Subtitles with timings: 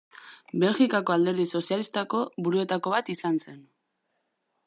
[0.61, 3.61] Belgikako Alderdi Sozialistako buruetako bat izan zen.